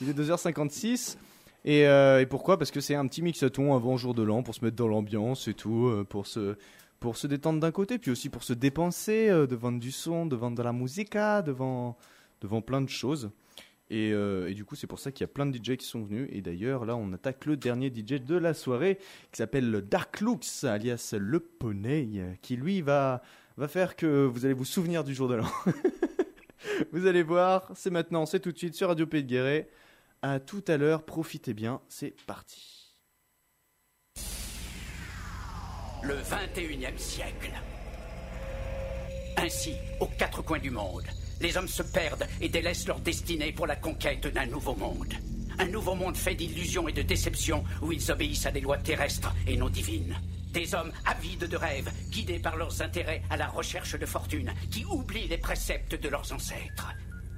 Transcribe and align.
Il 0.00 0.08
est 0.08 0.12
2h56. 0.12 1.16
Et, 1.64 1.86
euh, 1.86 2.20
et 2.20 2.26
pourquoi? 2.26 2.56
Parce 2.56 2.70
que 2.70 2.80
c'est 2.80 2.94
un 2.94 3.06
petit 3.06 3.22
mixaton 3.22 3.74
avant 3.74 3.96
jour 3.96 4.14
de 4.14 4.22
l'an 4.22 4.42
pour 4.42 4.54
se 4.54 4.64
mettre 4.64 4.76
dans 4.76 4.88
l'ambiance 4.88 5.48
et 5.48 5.54
tout, 5.54 5.88
euh, 5.88 6.04
pour 6.04 6.26
se, 6.26 6.56
pour 7.00 7.16
se 7.16 7.26
détendre 7.26 7.60
d'un 7.60 7.72
côté, 7.72 7.98
puis 7.98 8.10
aussi 8.10 8.28
pour 8.28 8.42
se 8.42 8.52
dépenser, 8.52 9.28
euh, 9.28 9.46
devant 9.46 9.72
du 9.72 9.90
son, 9.90 10.26
devant 10.26 10.50
de 10.50 10.62
la 10.62 10.72
musica, 10.72 11.42
devant, 11.42 11.96
devant 12.40 12.62
plein 12.62 12.80
de 12.80 12.88
choses. 12.88 13.30
Et, 13.90 14.12
du 14.54 14.66
coup, 14.66 14.76
c'est 14.76 14.86
pour 14.86 14.98
ça 14.98 15.12
qu'il 15.12 15.22
y 15.22 15.24
a 15.24 15.32
plein 15.32 15.46
de 15.46 15.56
DJ 15.56 15.78
qui 15.78 15.86
sont 15.86 16.02
venus. 16.02 16.28
Et 16.30 16.42
d'ailleurs, 16.42 16.84
là, 16.84 16.94
on 16.94 17.10
attaque 17.14 17.46
le 17.46 17.56
dernier 17.56 17.88
DJ 17.88 18.20
de 18.20 18.36
la 18.36 18.52
soirée, 18.52 18.98
qui 19.32 19.38
s'appelle 19.38 19.80
Dark 19.80 20.20
Looks, 20.20 20.64
alias 20.64 21.14
Le 21.18 21.40
Poney, 21.40 22.36
qui 22.42 22.56
lui 22.56 22.82
va, 22.82 23.22
va 23.56 23.66
faire 23.66 23.96
que 23.96 24.26
vous 24.26 24.44
allez 24.44 24.52
vous 24.52 24.66
souvenir 24.66 25.04
du 25.04 25.14
jour 25.14 25.26
de 25.26 25.36
l'an. 25.36 25.48
vous 26.92 27.06
allez 27.06 27.22
voir, 27.22 27.70
c'est 27.74 27.88
maintenant, 27.88 28.26
c'est 28.26 28.40
tout 28.40 28.52
de 28.52 28.58
suite 28.58 28.74
sur 28.74 28.88
Radio 28.88 29.06
Pays 29.06 29.24
de. 29.24 29.64
À 30.22 30.40
tout 30.40 30.64
à 30.66 30.76
l'heure, 30.76 31.04
profitez 31.04 31.54
bien, 31.54 31.80
c'est 31.88 32.14
parti. 32.26 32.96
Le 36.02 36.16
21e 36.16 36.98
siècle. 36.98 37.52
Ainsi, 39.36 39.74
aux 40.00 40.06
quatre 40.06 40.42
coins 40.42 40.58
du 40.58 40.70
monde, 40.70 41.04
les 41.40 41.56
hommes 41.56 41.68
se 41.68 41.84
perdent 41.84 42.26
et 42.40 42.48
délaissent 42.48 42.88
leur 42.88 42.98
destinée 42.98 43.52
pour 43.52 43.68
la 43.68 43.76
conquête 43.76 44.26
d'un 44.26 44.46
nouveau 44.46 44.74
monde. 44.74 45.14
Un 45.60 45.66
nouveau 45.66 45.94
monde 45.94 46.16
fait 46.16 46.34
d'illusions 46.34 46.88
et 46.88 46.92
de 46.92 47.02
déceptions 47.02 47.62
où 47.80 47.92
ils 47.92 48.10
obéissent 48.10 48.46
à 48.46 48.50
des 48.50 48.60
lois 48.60 48.78
terrestres 48.78 49.32
et 49.46 49.56
non 49.56 49.68
divines. 49.68 50.16
Des 50.52 50.74
hommes 50.74 50.92
avides 51.04 51.44
de 51.44 51.56
rêves, 51.56 51.92
guidés 52.10 52.40
par 52.40 52.56
leurs 52.56 52.82
intérêts 52.82 53.22
à 53.30 53.36
la 53.36 53.46
recherche 53.46 53.96
de 53.96 54.06
fortune, 54.06 54.52
qui 54.70 54.84
oublient 54.84 55.28
les 55.28 55.38
préceptes 55.38 55.94
de 55.94 56.08
leurs 56.08 56.32
ancêtres. 56.32 56.88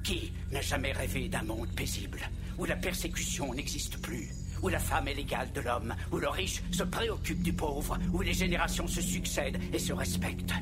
Qui 0.03 0.33
n'a 0.51 0.61
jamais 0.61 0.93
rêvé 0.93 1.29
d'un 1.29 1.43
monde 1.43 1.69
paisible, 1.77 2.21
où 2.59 2.65
la 2.65 2.77
persécution 2.77 3.55
n'existe 3.55 3.99
plus, 4.01 4.29
où 4.63 4.69
la 4.69 4.79
femme 4.79 5.09
est 5.09 5.15
l'égale 5.15 5.53
de 5.53 5.61
l'homme, 5.61 5.95
où 6.11 6.17
le 6.17 6.29
riche 6.29 6.63
se 6.73 6.83
préoccupe 6.83 7.43
du 7.43 7.53
pauvre, 7.53 7.99
où 8.13 8.23
les 8.23 8.33
générations 8.33 8.89
se 8.89 9.01
succèdent 9.01 9.61
et 9.73 9.79
se 9.79 9.93
respectent? 9.93 10.55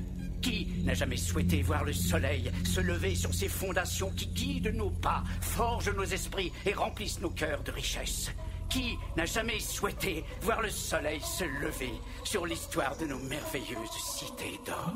Qui 0.42 0.68
n'a 0.84 0.94
jamais 0.94 1.16
souhaité 1.16 1.62
voir 1.62 1.84
le 1.84 1.92
soleil 1.92 2.50
se 2.64 2.80
lever 2.80 3.14
sur 3.14 3.34
ces 3.34 3.48
fondations 3.48 4.10
qui 4.10 4.26
guident 4.26 4.74
nos 4.74 4.90
pas, 4.90 5.24
forgent 5.40 5.94
nos 5.94 6.04
esprits 6.04 6.52
et 6.66 6.72
remplissent 6.72 7.20
nos 7.20 7.30
cœurs 7.30 7.62
de 7.62 7.72
richesses? 7.72 8.30
Qui 8.68 8.96
n'a 9.16 9.24
jamais 9.24 9.60
souhaité 9.60 10.24
voir 10.42 10.60
le 10.60 10.70
soleil 10.70 11.20
se 11.20 11.44
lever 11.44 11.92
sur 12.22 12.44
l'histoire 12.44 12.96
de 12.98 13.06
nos 13.06 13.18
merveilleuses 13.18 13.90
cités 14.16 14.60
d'or? 14.66 14.92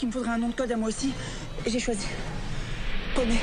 Qu'il 0.00 0.08
me 0.08 0.12
faudrait 0.14 0.30
un 0.30 0.38
nom 0.38 0.48
de 0.48 0.54
code 0.54 0.72
à 0.72 0.76
moi 0.76 0.88
aussi. 0.88 1.12
Et 1.66 1.70
j'ai 1.70 1.78
choisi. 1.78 2.06
Poney. 3.14 3.38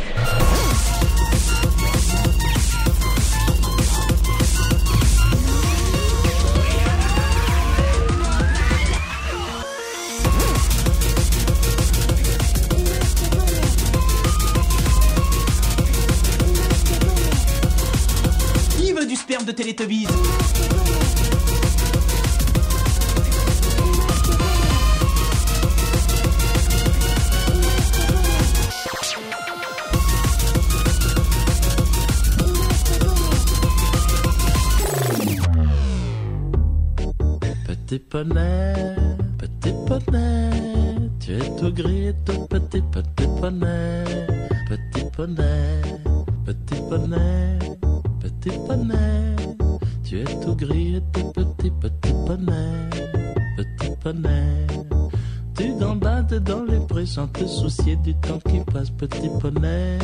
Sans 57.07 57.27
te 57.27 57.45
soucier 57.47 57.95
du 57.95 58.13
temps 58.15 58.39
qui 58.39 58.59
passe, 58.71 58.89
petit 58.89 59.29
poney, 59.39 59.97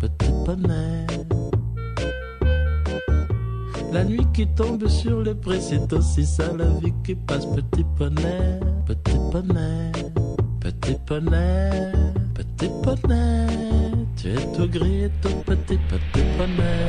petit 0.00 0.30
poney. 0.44 1.06
La 3.92 4.04
nuit 4.04 4.26
qui 4.32 4.46
tombe 4.46 4.86
sur 4.86 5.20
le 5.22 5.34
pré, 5.34 5.60
c'est 5.60 5.92
aussi 5.92 6.24
ça 6.24 6.44
la 6.56 6.66
vie 6.80 6.92
qui 7.04 7.14
passe. 7.14 7.46
Petit 7.46 7.84
poney, 7.96 8.60
petit 8.86 9.18
poney, 9.32 9.92
petit 10.60 10.96
poney, 11.06 11.92
petit 12.34 12.70
poney. 12.82 13.46
Tu 14.16 14.28
es 14.28 14.52
tout 14.56 14.68
gris 14.68 15.04
et 15.04 15.10
tout 15.20 15.36
petit, 15.44 15.78
petit 15.88 16.24
poney. 16.36 16.87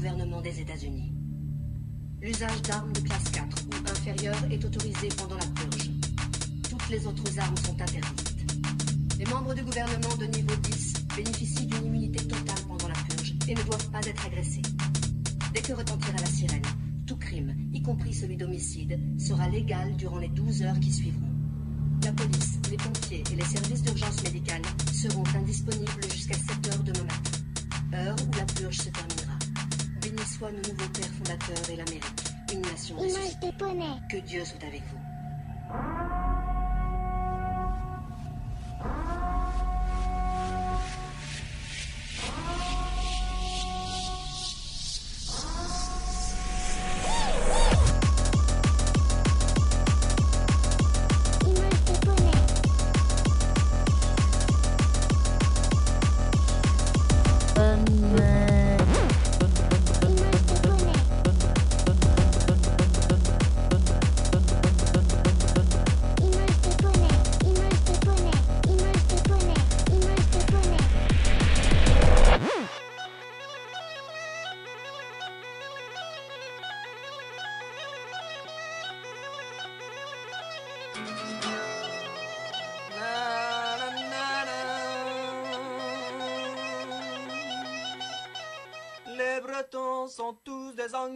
Gouvernement 0.00 0.40
des 0.40 0.58
États-Unis. 0.58 1.12
L'usage 2.22 2.62
d'armes 2.62 2.90
de 2.94 3.00
classe 3.00 3.28
4 3.32 3.66
ou 3.66 3.90
inférieure 3.90 4.44
est 4.50 4.64
autorisé 4.64 5.08
pendant 5.18 5.36
la 5.36 5.44
purge. 5.44 5.90
Toutes 6.70 6.88
les 6.88 7.06
autres 7.06 7.38
armes 7.38 7.56
sont 7.58 7.78
interdites. 7.78 8.56
Les 9.18 9.26
membres 9.26 9.52
du 9.52 9.62
gouvernement 9.62 10.16
de 10.18 10.24
niveau 10.24 10.56
10 10.56 10.94
bénéficient 11.14 11.66
d'une 11.66 11.84
immunité 11.84 12.26
totale 12.26 12.64
pendant 12.66 12.88
la 12.88 12.94
purge 12.94 13.34
et 13.46 13.54
ne 13.54 13.62
doivent 13.64 13.90
pas 13.90 14.00
être 14.00 14.24
agressés. 14.24 14.62
Dès 15.52 15.60
que 15.60 15.74
retentira 15.74 16.16
la 16.16 16.26
sirène, 16.26 16.62
tout 17.06 17.18
crime, 17.18 17.54
y 17.70 17.82
compris 17.82 18.14
celui 18.14 18.38
d'homicide, 18.38 18.98
sera 19.18 19.50
légal 19.50 19.96
durant 19.96 20.18
les 20.18 20.28
12 20.28 20.62
heures 20.62 20.80
qui 20.80 20.92
suivront. 20.94 21.28
La 22.04 22.12
police, 22.12 22.58
les 22.70 22.78
pompiers 22.78 23.22
et 23.30 23.36
les 23.36 23.44
services 23.44 23.82
d'urgence 23.82 24.22
médicale 24.22 24.62
seront 24.94 25.24
indisponibles 25.36 26.10
jusqu'à 26.10 26.38
7 26.38 26.68
heures 26.68 26.84
demain 26.84 27.04
matin, 27.04 27.98
heure 27.98 28.16
où 28.26 28.38
la 28.38 28.46
purge 28.46 28.78
se 28.78 28.88
terminera. 28.88 29.19
Béni 30.20 30.26
soit 30.26 30.52
nos 30.52 30.58
nouveaux 30.58 30.92
pères 30.92 31.04
fondateurs 31.06 31.70
et 31.70 31.76
l'Amérique, 31.76 32.04
une 32.52 32.60
nation 32.60 32.96
ressuscitée. 32.96 33.52
de. 33.52 33.98
Que 34.08 34.16
Dieu 34.18 34.44
soit 34.44 34.64
avec 34.64 34.82
vous. 34.82 34.98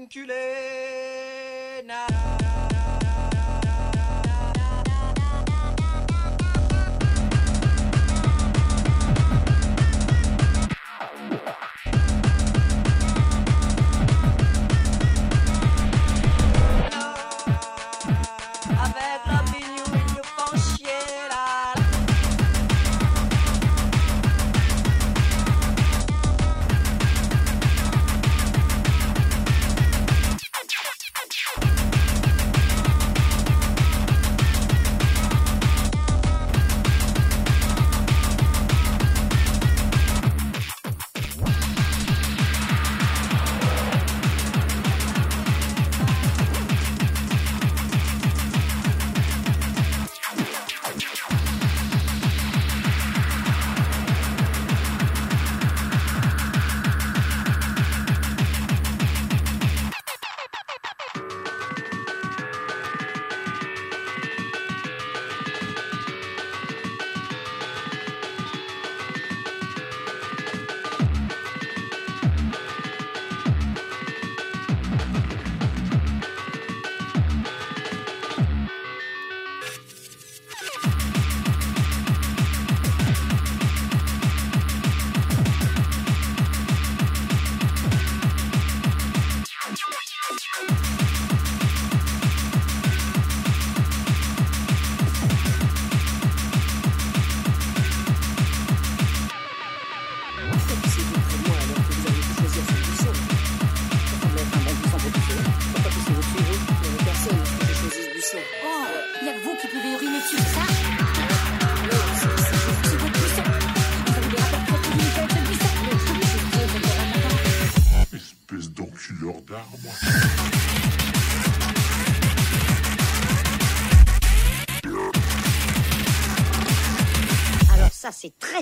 Tous 0.08 0.26
des 0.26 1.86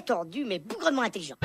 tordu, 0.02 0.44
mais 0.44 0.58
bougrement 0.58 1.02
intelligent. 1.02 1.36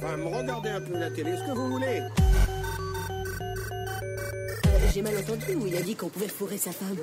femme, 0.00 0.26
regardez 0.26 0.70
un 0.70 0.80
peu 0.80 0.98
la 0.98 1.10
télé, 1.10 1.36
ce 1.36 1.42
que 1.44 1.54
vous 1.54 1.70
voulez. 1.72 2.00
Euh, 4.66 4.78
j'ai 4.92 5.02
mal 5.02 5.16
entendu 5.18 5.54
où 5.54 5.66
il 5.66 5.76
a 5.76 5.82
dit 5.82 5.94
qu'on 5.94 6.08
pouvait 6.08 6.28
fourrer 6.28 6.58
sa 6.58 6.72
femme. 6.72 6.96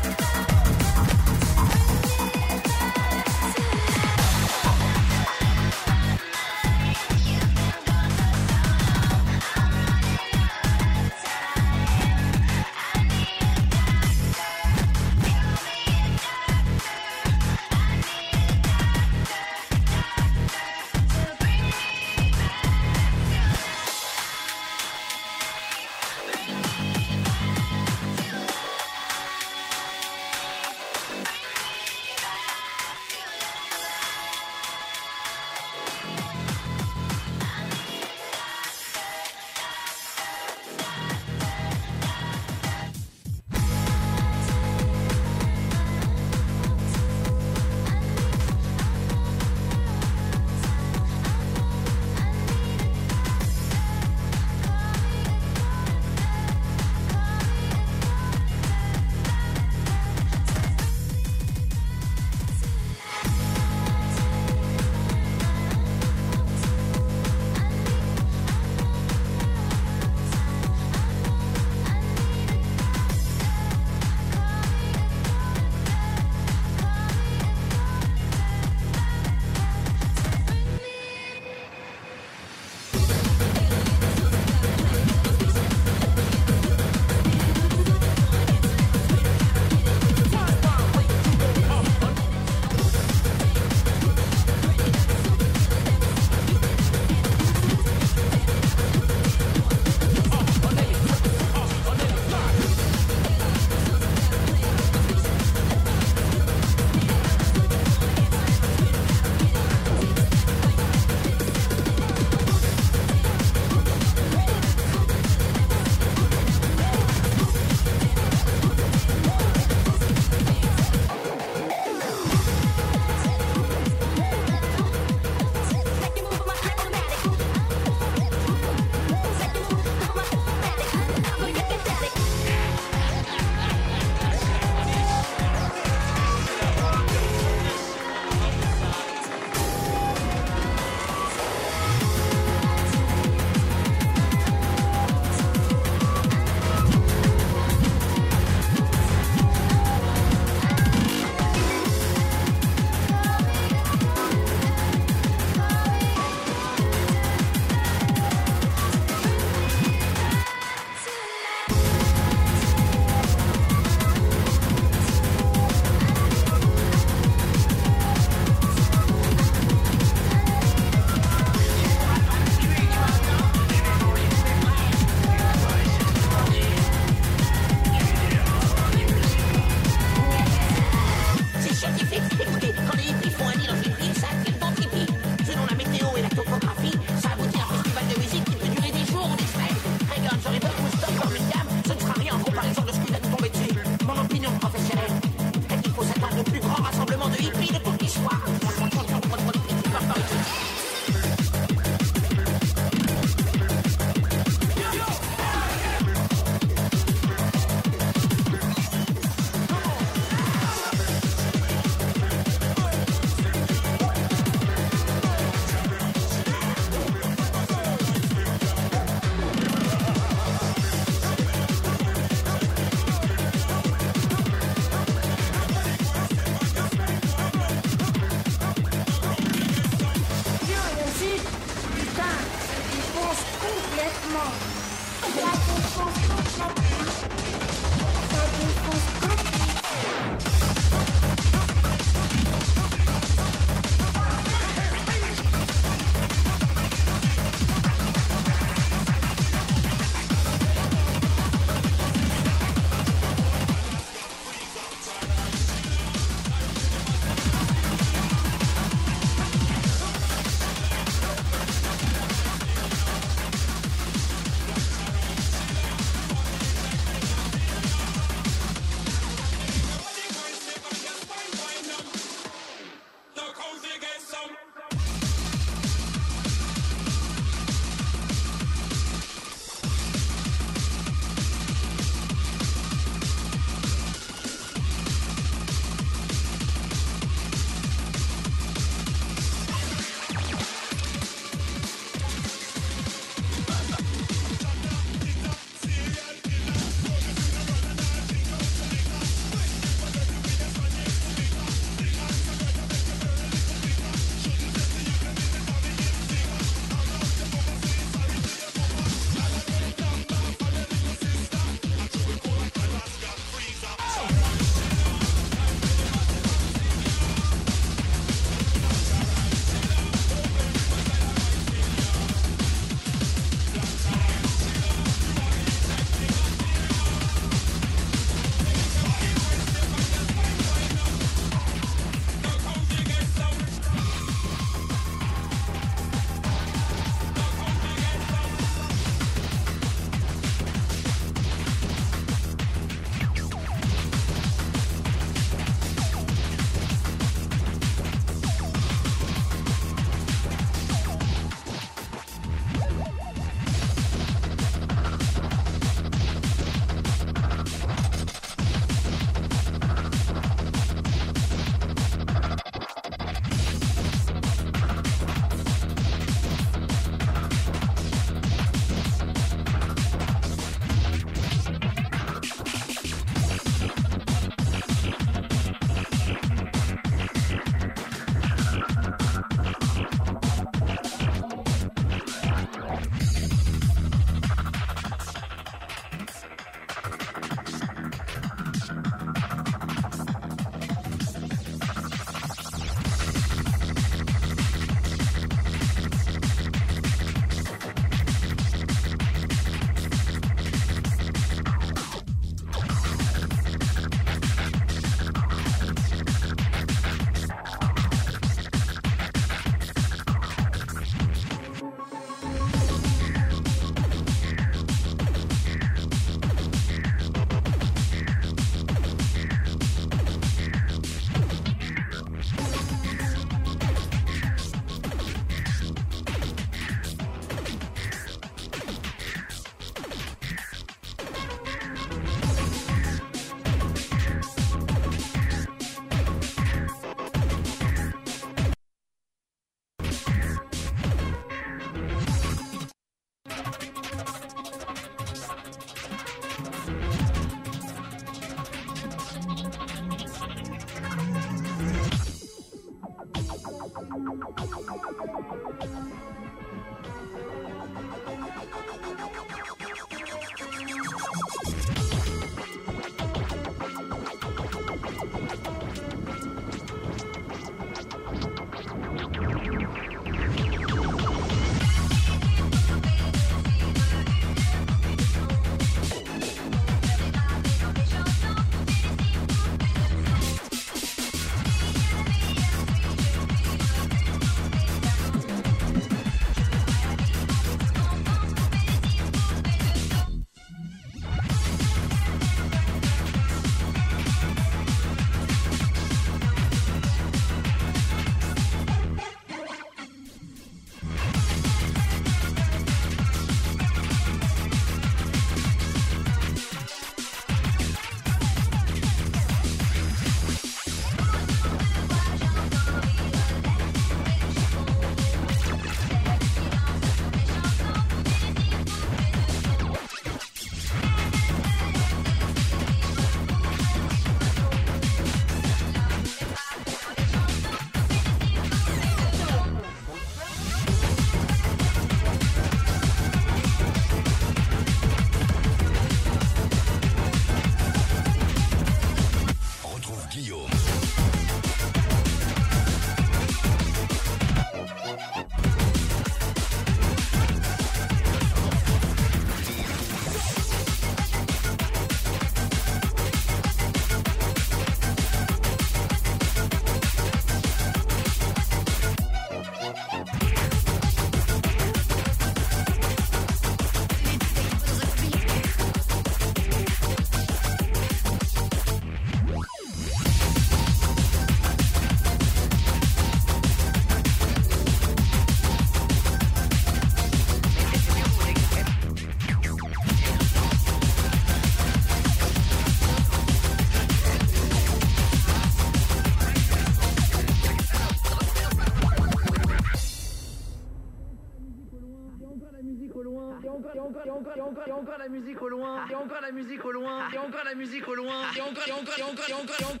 la 595.21 595.29
musique 595.29 595.61
au 595.61 595.69
loin, 595.69 596.03
il 596.07 596.11
y 596.11 596.15
a 596.15 596.19
encore 596.19 596.41
la 596.41 596.51
musique 596.51 596.83
au 596.83 596.91
loin, 596.91 597.27
il 597.29 597.35
y 597.35 597.37
a 597.37 597.43
encore 597.43 597.63
la 597.63 597.75
musique 597.75 598.07
au 598.07 598.15
loin, 598.15 598.41
il 598.53 598.57
y 598.57 598.61
a 598.61 598.65
encore, 598.65 598.83
encore. 599.21 600.00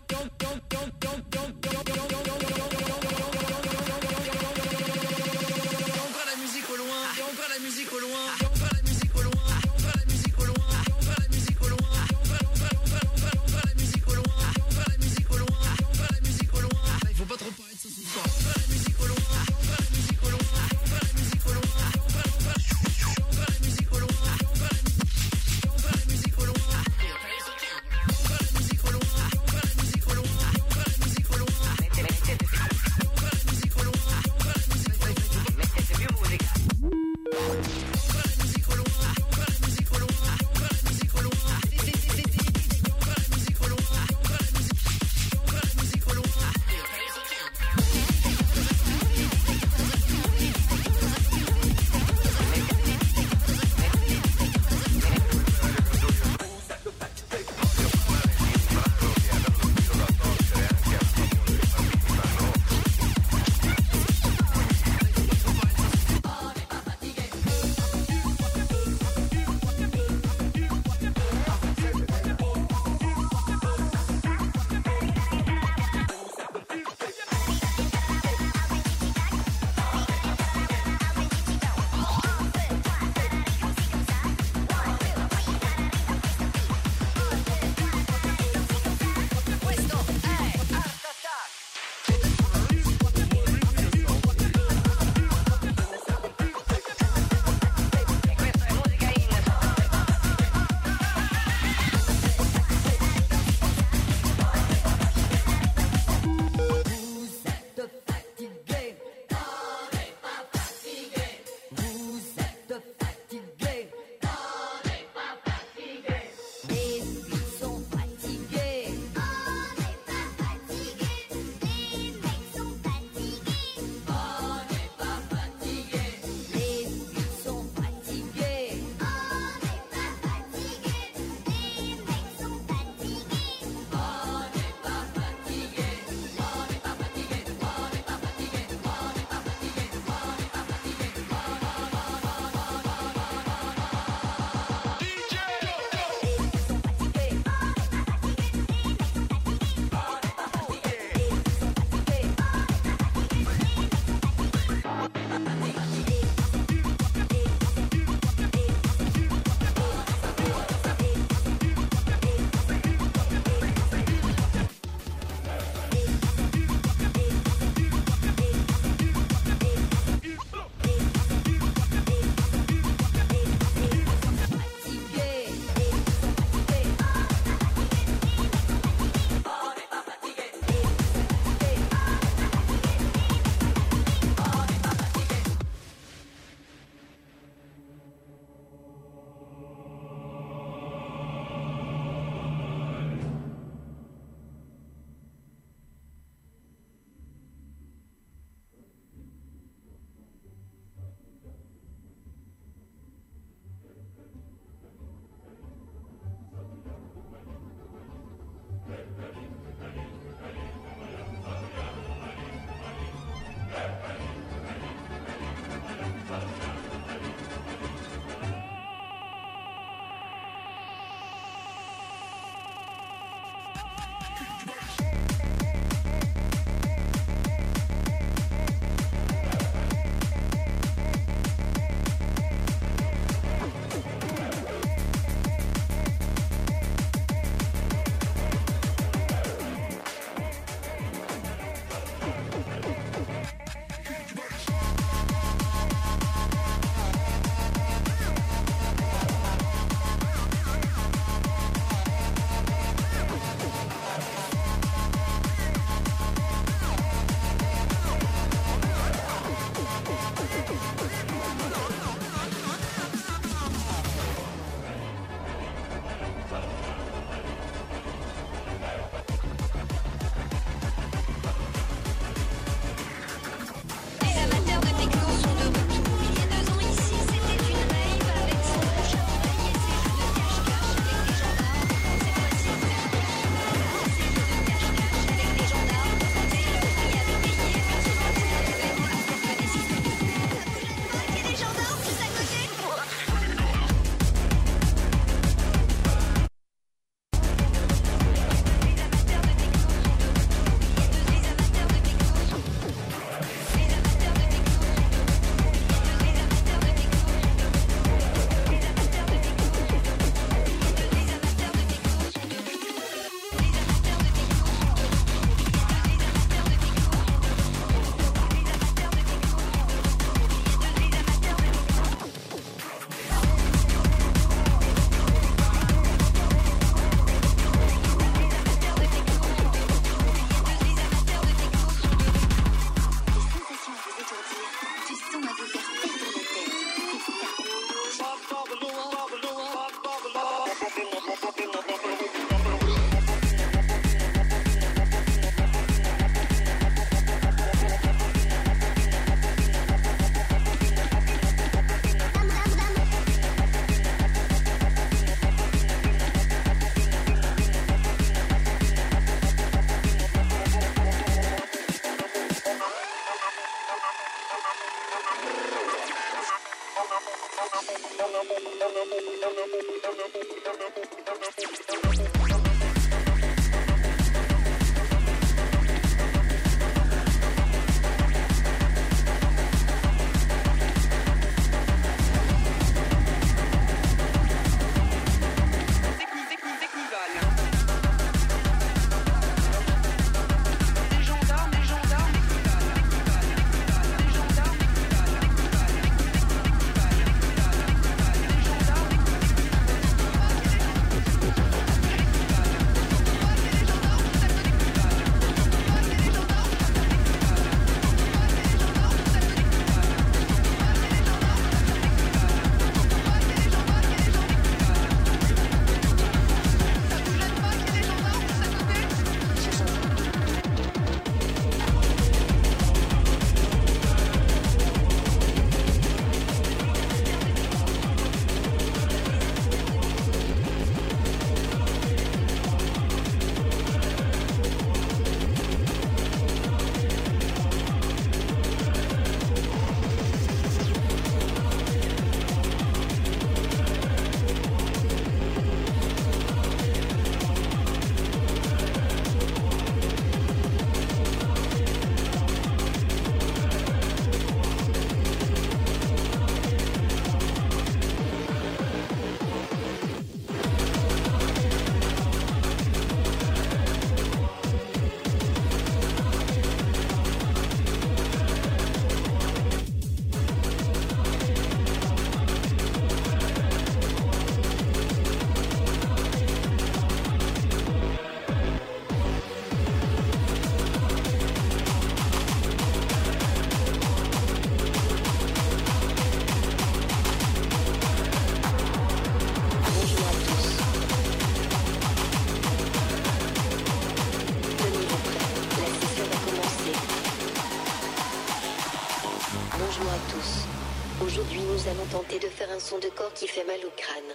Son 502.81 502.97
de 502.97 503.09
corps 503.09 503.33
qui 503.33 503.47
fait 503.47 503.63
mal 503.63 503.77
au 503.85 503.91
crâne. 503.95 504.33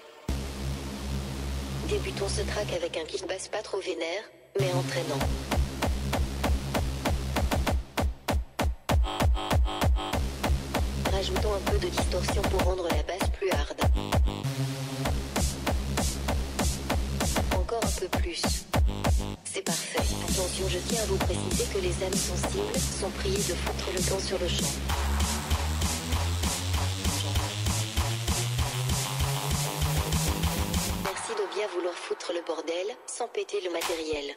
Débutons 1.89 2.29
ce 2.29 2.43
track 2.43 2.73
avec 2.73 2.97
un 2.97 3.05
kick 3.05 3.27
basse 3.27 3.49
pas 3.49 3.63
trop 3.63 3.81
vénère, 3.81 4.23
mais 4.61 4.73
entraînant. 4.73 5.19
Rajoutons 11.13 11.55
un 11.55 11.71
peu 11.71 11.79
de 11.79 11.89
distorsion 11.89 12.43
pour 12.43 12.63
rendre 12.63 12.85
la 12.85 13.03
basse 13.03 13.29
plus 13.37 13.51
hard. 13.51 13.81
Encore 17.55 17.85
un 17.85 18.01
peu 18.01 18.09
plus. 18.19 18.43
C'est 19.45 19.63
parfait. 19.63 19.99
Attention, 20.29 20.69
je 20.69 20.79
tiens 20.89 21.03
à 21.03 21.07
vous 21.07 21.17
préciser 21.17 21.65
que 21.75 21.79
les 21.79 22.05
âmes 22.05 22.13
sensibles 22.13 22.79
sont 23.01 23.11
priées 23.11 23.37
de 23.37 23.55
foutre 23.55 23.91
le 23.93 24.11
camp 24.11 24.21
sur 24.21 24.39
le 24.39 24.49
champ. 24.49 25.06
Vouloir 31.77 31.95
foutre 31.95 32.33
le 32.33 32.41
bordel 32.47 32.87
sans 33.07 33.29
péter 33.29 33.61
le 33.61 33.71
matériel. 33.71 34.33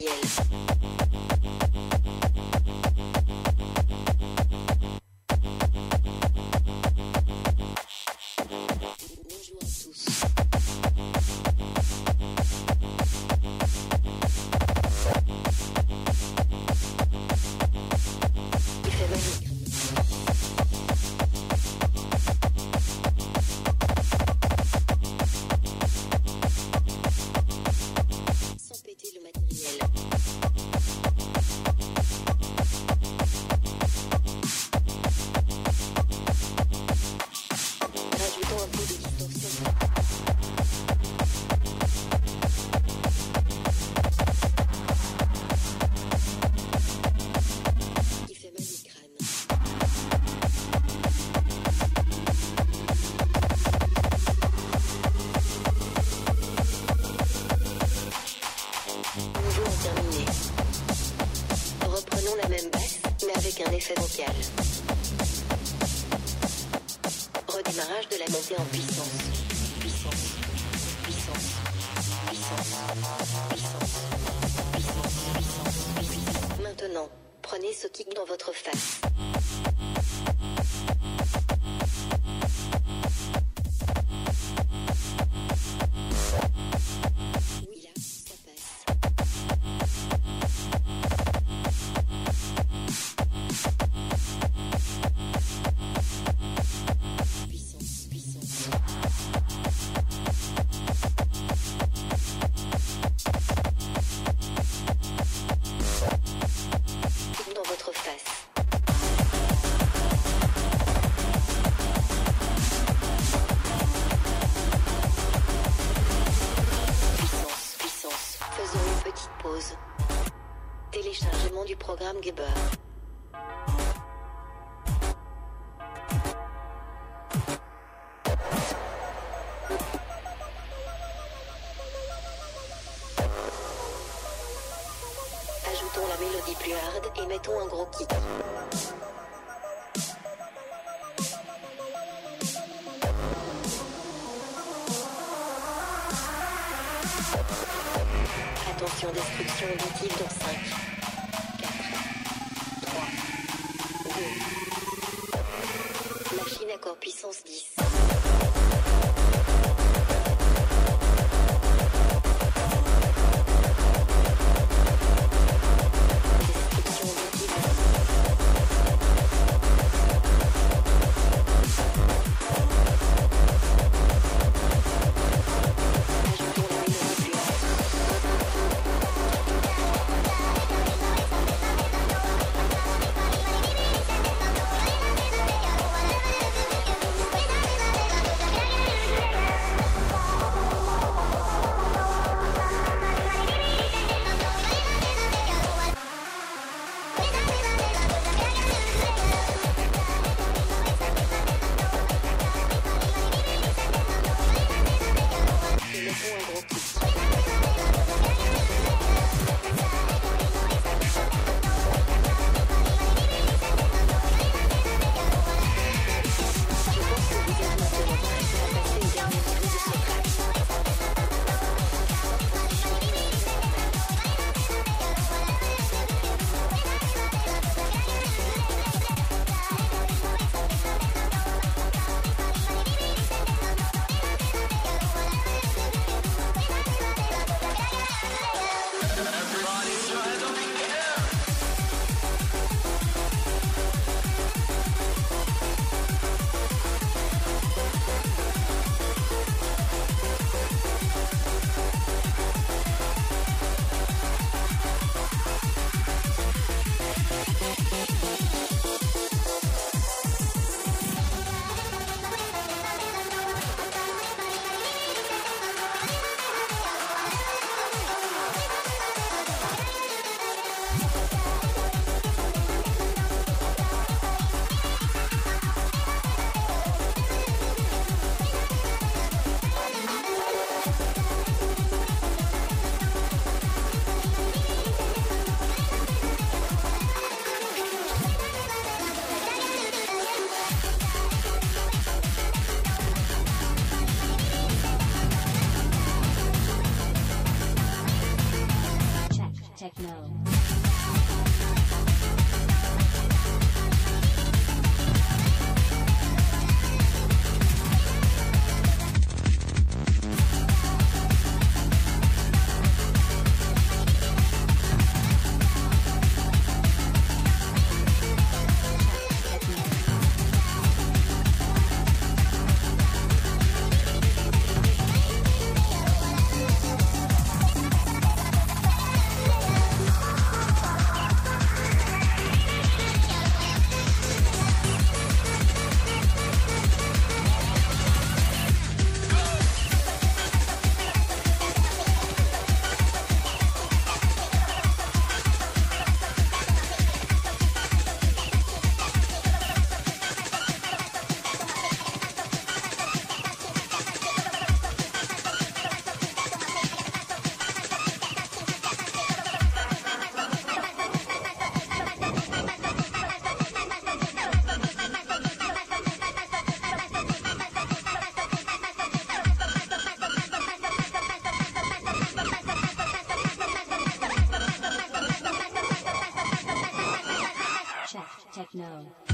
No. 378.72 379.29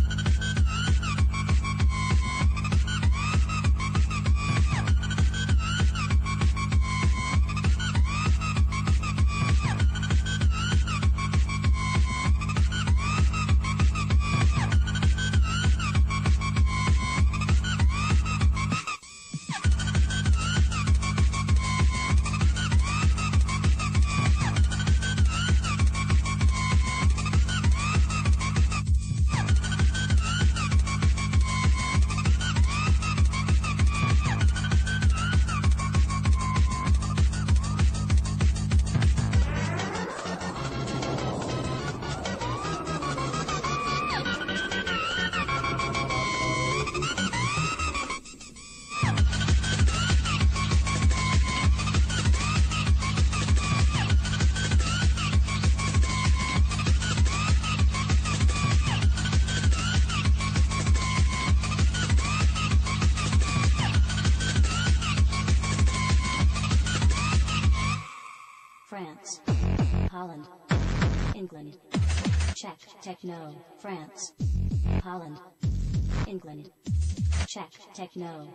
Techno. 77.96 78.46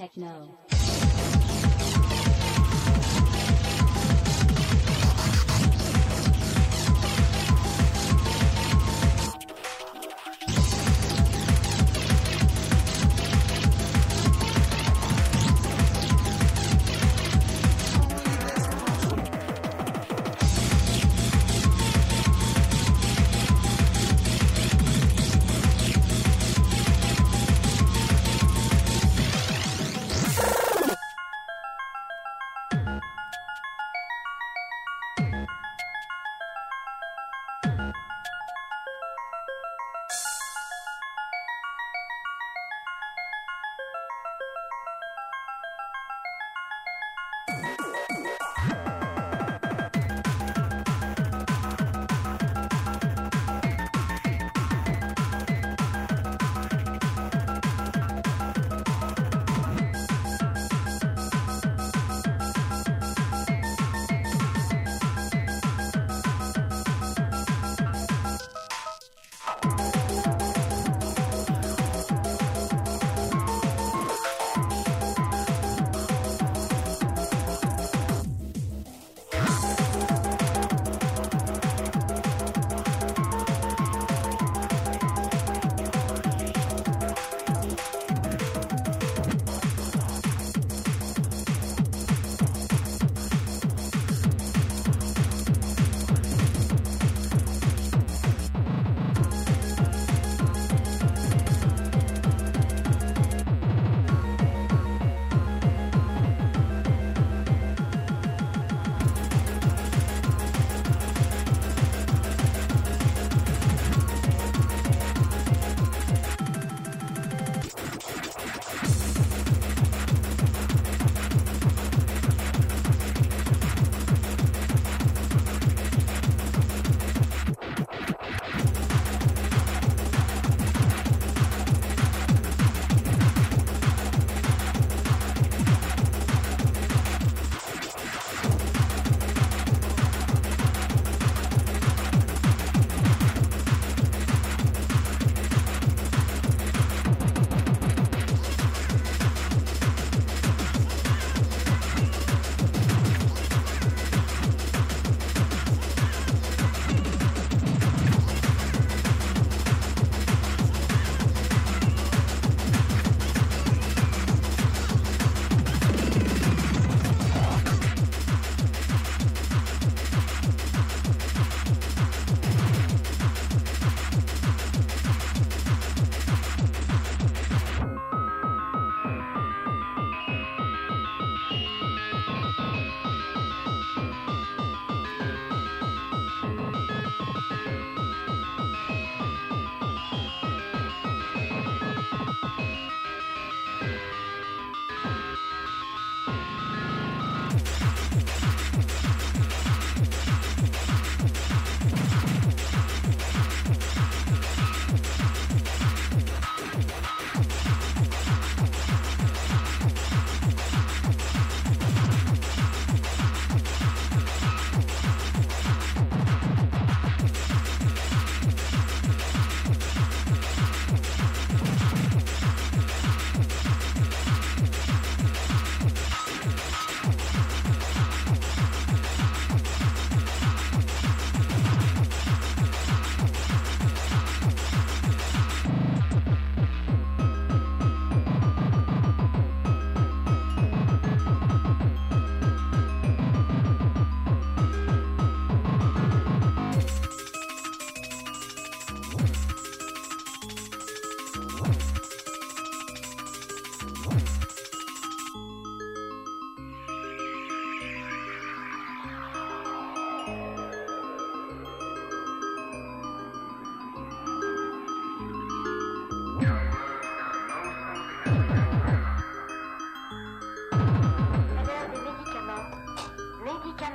Techno. 0.00 0.79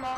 Mó. 0.01 0.13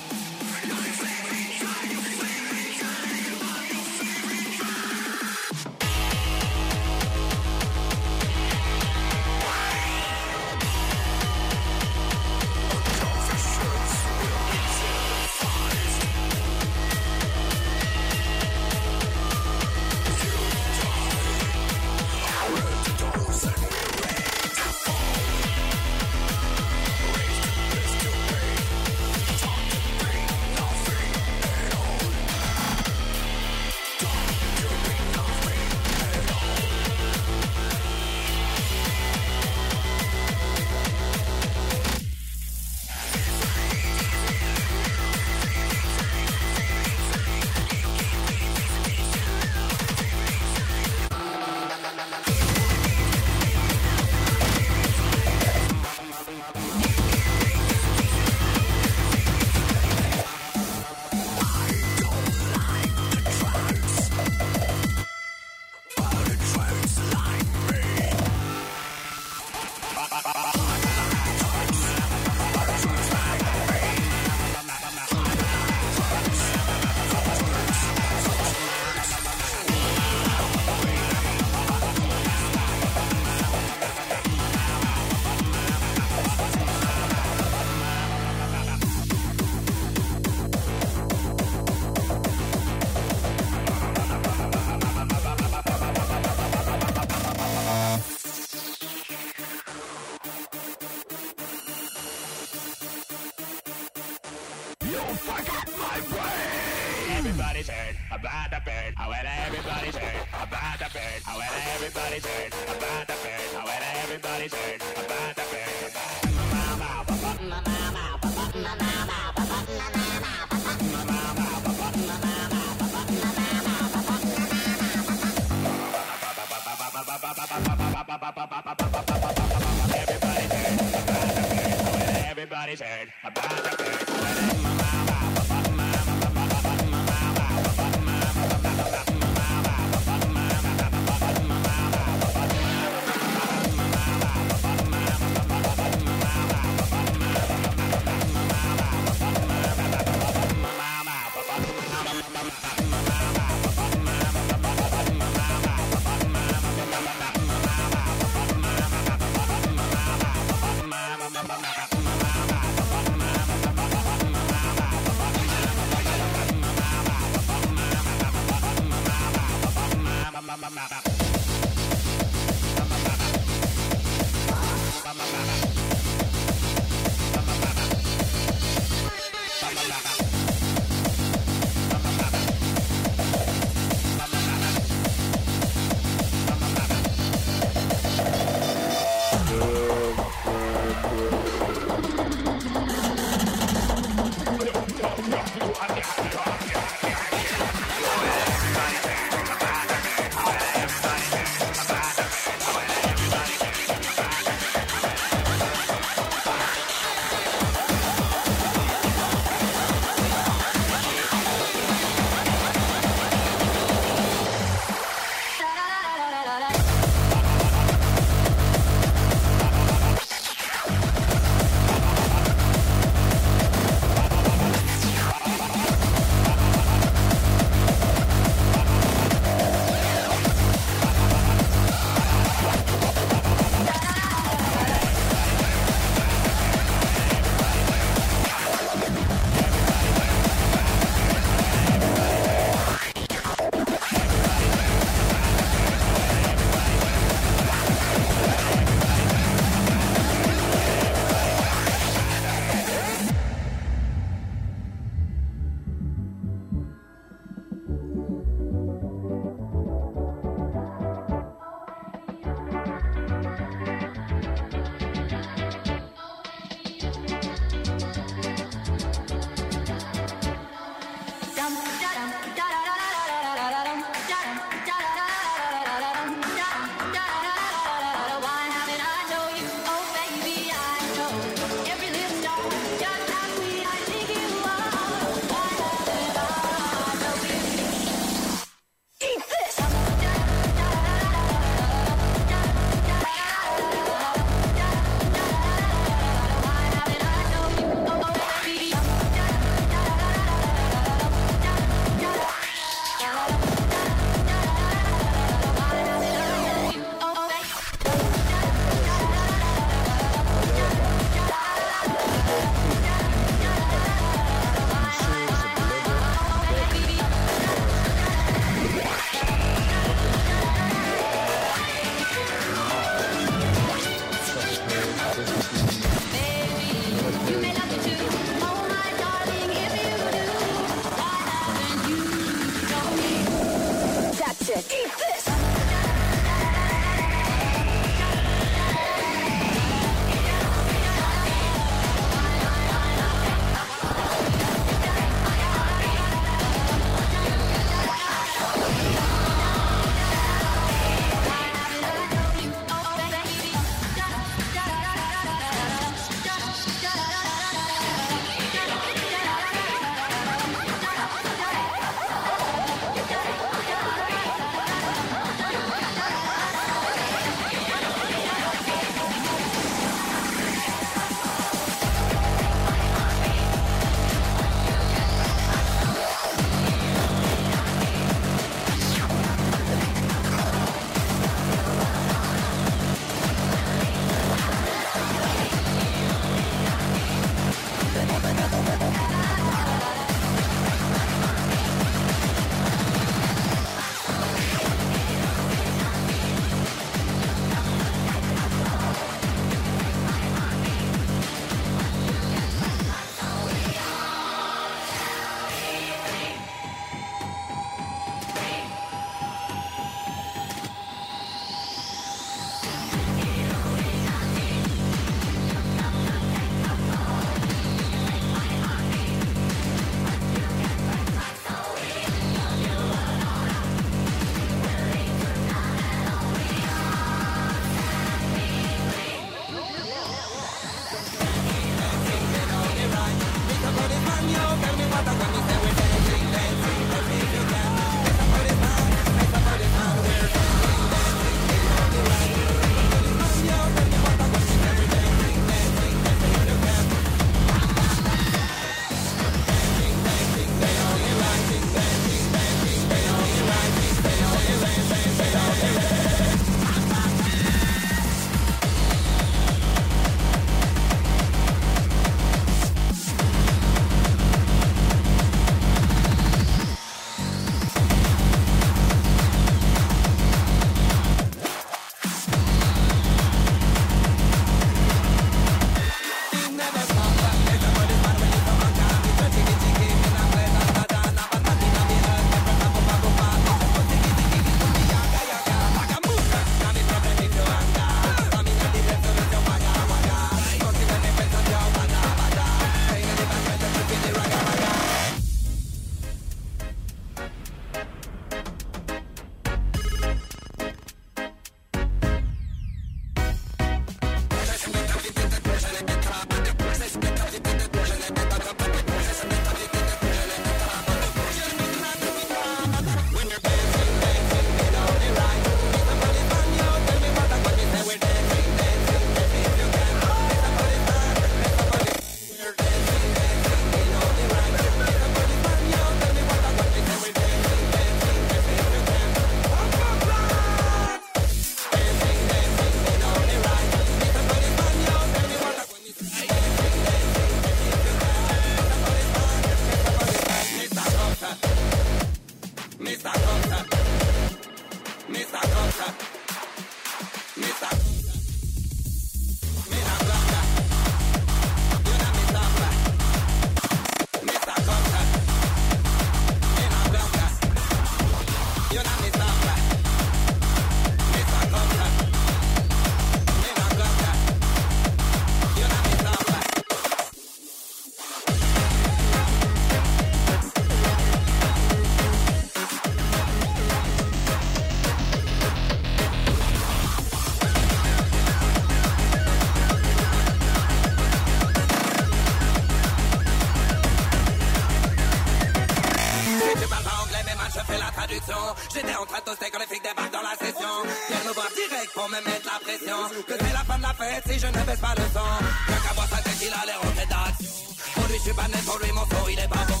En 589.46 589.54
toaster 589.54 589.70
quand 589.70 589.78
les 589.78 589.86
flics 589.86 590.02
débarquent 590.02 590.32
dans 590.32 590.42
la 590.42 590.58
session. 590.58 590.94
Viennent 591.30 591.46
me 591.46 591.54
voir 591.54 591.70
direct 591.70 592.10
pour 592.14 592.28
me 592.28 592.40
mettre 592.42 592.66
la 592.66 592.78
pression. 592.82 593.18
Que 593.46 593.54
c'est 593.54 593.74
la 593.78 593.84
fin 593.86 593.98
de 593.98 594.02
la 594.02 594.14
fête 594.14 594.42
si 594.50 594.58
je 594.58 594.66
ne 594.66 594.82
baisse 594.82 594.98
pas 594.98 595.14
le 595.14 595.22
son. 595.30 595.50
Qu'un 595.86 596.00
qu'à 596.02 596.14
voir 596.18 596.28
sa 596.34 596.38
tête, 596.42 596.60
il 596.66 596.74
a 596.74 596.82
l'air 596.82 596.98
rentré 596.98 597.26
d'action. 597.30 597.70
Pour 598.14 598.26
lui, 598.26 598.38
je 598.38 598.42
suis 598.42 598.56
pas 598.58 598.66
net, 598.66 598.82
pour 598.82 598.98
lui, 598.98 599.12
mon 599.12 599.26
son, 599.30 599.42
il 599.46 599.58
est 599.58 599.70
pas 599.70 599.86
bon. 599.86 600.00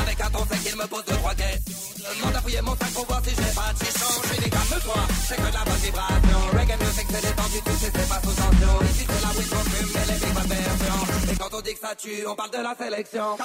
Avec 0.00 0.16
un 0.16 0.30
ton 0.32 0.44
sec, 0.48 0.60
il 0.64 0.76
me 0.80 0.86
pose 0.88 1.04
deux, 1.04 1.18
trois 1.20 1.34
questions. 1.36 1.76
Demande 2.08 2.36
à 2.36 2.40
fouiller 2.40 2.62
mon 2.64 2.76
sac 2.76 2.90
pour 2.96 3.04
voir 3.04 3.20
si 3.20 3.32
j'ai 3.36 3.52
pas 3.52 3.68
de 3.68 3.78
chichon. 3.84 4.12
Je 4.16 4.28
suis 4.32 4.40
des 4.40 4.50
calme-toi, 4.56 5.00
c'est 5.28 5.36
que 5.36 5.48
de 5.52 5.56
la 5.60 5.64
bonne 5.68 5.82
vibration. 5.84 6.40
Reggae 6.56 6.76
music, 6.80 7.06
c'est 7.12 7.24
détendu, 7.26 7.58
sais, 7.76 7.90
c'est 7.92 8.08
pas 8.08 8.20
sous 8.24 8.36
tension. 8.40 8.74
Ici, 8.80 9.04
c'est 9.04 9.22
la 9.28 9.30
weed 9.36 9.48
qu'on 9.52 9.64
fume, 9.76 9.90
mais 9.92 10.06
les 10.08 10.18
big 10.24 10.34
version. 10.56 10.98
Et 11.28 11.36
quand 11.36 11.52
on 11.52 11.60
dit 11.60 11.74
que 11.76 11.82
ça 11.84 11.92
tue, 12.00 12.24
on 12.24 12.34
parle 12.34 12.52
de 12.56 12.62
la 12.64 12.74
sélection. 12.80 13.36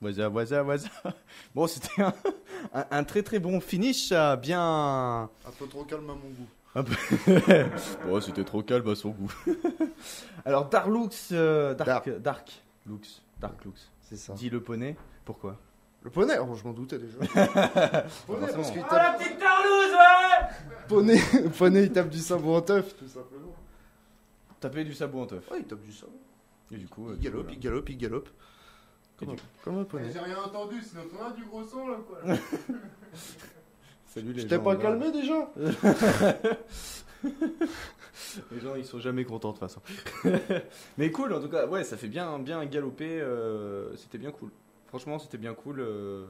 Voisa, 0.00 0.28
voisa, 0.28 0.62
voisa. 0.62 0.88
Bon, 1.54 1.66
c'était 1.66 2.02
un, 2.02 2.12
un- 2.74 2.86
un 2.90 3.04
très 3.04 3.22
très 3.22 3.38
bon 3.38 3.60
finish, 3.60 4.08
ça, 4.08 4.36
bien. 4.36 5.22
Un 5.46 5.50
peu 5.58 5.66
trop 5.66 5.84
calme 5.84 6.10
à 6.10 6.14
mon 6.14 6.30
goût. 6.30 6.48
Un 6.74 6.82
peu- 6.84 7.66
bon, 8.06 8.20
c'était 8.20 8.44
trop 8.44 8.62
calme 8.62 8.88
à 8.88 8.94
son 8.94 9.10
goût. 9.10 9.32
Alors, 10.44 10.68
Darlux, 10.68 11.08
euh, 11.32 11.74
Dark, 11.74 12.08
Dark 12.20 12.52
Lux, 12.86 13.22
Dark 13.40 13.64
Lux. 13.64 13.88
C'est 14.02 14.16
ça. 14.16 14.34
Dis 14.34 14.50
le 14.50 14.60
poney. 14.62 14.96
Pourquoi? 15.24 15.56
Le 16.02 16.10
poney, 16.10 16.34
oh, 16.38 16.54
je 16.54 16.64
m'en 16.64 16.74
doutais 16.74 16.98
déjà. 16.98 17.16
poney, 18.26 18.46
parce 18.52 18.70
qu'il 18.70 18.80
Forcément. 18.82 18.88
tape... 18.88 19.18
petite 19.18 19.38
tarlouse, 19.38 19.92
ouais 19.92 20.48
poney, 20.88 21.18
poney, 21.56 21.82
il 21.84 21.92
tape 21.92 22.10
du 22.10 22.18
sabot 22.18 22.56
en 22.56 22.60
teuf, 22.60 22.94
tout 22.98 23.08
simplement. 23.08 23.54
Taper 24.60 24.84
du 24.84 24.92
sabot 24.92 25.22
en 25.22 25.26
teuf. 25.26 25.50
Ouais, 25.50 25.60
il 25.60 25.64
tape 25.64 25.80
du 25.80 25.92
sabot. 25.92 26.12
Et 26.74 26.78
du 26.78 26.88
coup, 26.88 27.08
Il 27.12 27.20
galope, 27.20 27.48
il 27.52 27.58
galope, 27.60 27.88
il 27.88 27.96
galope. 27.96 28.28
Comme, 29.16 29.30
un, 29.30 29.36
comme 29.62 29.78
un 29.78 29.84
poney. 29.84 30.10
J'ai 30.12 30.18
rien 30.18 30.38
entendu, 30.42 30.82
sinon 30.82 31.02
on 31.16 31.24
a 31.24 31.30
du 31.30 31.44
gros 31.44 31.62
son 31.62 31.86
là 31.86 31.98
quoi. 32.06 32.18
Salut 34.06 34.32
les 34.32 34.42
Je 34.42 34.46
t'ai 34.48 34.58
pas 34.58 34.74
calmé 34.76 35.12
déjà 35.12 35.50
Les 38.50 38.60
gens, 38.60 38.74
ils 38.74 38.84
sont 38.84 38.98
jamais 38.98 39.24
contents 39.24 39.52
de 39.52 39.58
toute 39.58 39.60
façon. 39.60 39.80
Mais 40.98 41.10
cool, 41.12 41.32
en 41.32 41.40
tout 41.40 41.48
cas, 41.48 41.66
ouais, 41.68 41.84
ça 41.84 41.96
fait 41.96 42.08
bien, 42.08 42.38
bien 42.40 42.64
galoper. 42.66 43.20
euh, 43.20 43.94
c'était 43.96 44.18
bien 44.18 44.32
cool. 44.32 44.50
Franchement, 44.88 45.18
c'était 45.18 45.38
bien 45.38 45.54
cool. 45.54 45.80
euh, 45.80 46.26